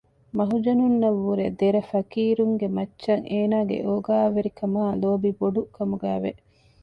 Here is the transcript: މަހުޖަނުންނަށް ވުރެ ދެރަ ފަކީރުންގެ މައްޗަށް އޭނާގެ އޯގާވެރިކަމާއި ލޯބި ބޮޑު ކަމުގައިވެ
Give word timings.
މަހުޖަނުންނަށް 0.37 1.19
ވުރެ 1.23 1.45
ދެރަ 1.59 1.81
ފަކީރުންގެ 1.91 2.67
މައްޗަށް 2.77 3.25
އޭނާގެ 3.31 3.77
އޯގާވެރިކަމާއި 3.87 4.95
ލޯބި 5.01 5.31
ބޮޑު 5.39 5.61
ކަމުގައިވެ 5.75 6.31